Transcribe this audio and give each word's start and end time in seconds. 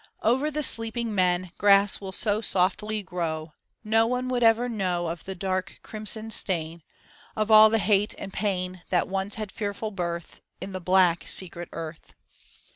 Over 0.23 0.49
the 0.49 0.63
sleeping 0.63 1.13
men 1.13 1.51
Grass 1.59 2.01
will 2.01 2.11
so 2.11 2.41
softly 2.41 3.03
grow 3.03 3.53
No 3.83 4.07
one 4.07 4.29
would 4.29 4.41
ever 4.41 4.67
know 4.67 5.05
Of 5.05 5.25
the 5.25 5.35
dark 5.35 5.77
crimson 5.83 6.31
stain. 6.31 6.81
Of 7.35 7.51
all 7.51 7.69
the 7.69 7.77
hate 7.77 8.15
and 8.17 8.33
pain 8.33 8.81
That 8.89 9.07
once 9.07 9.35
had 9.35 9.51
fearful 9.51 9.91
birth 9.91 10.41
In 10.59 10.71
the 10.71 10.81
black 10.81 11.27
secret 11.27 11.69
earth. 11.71 12.15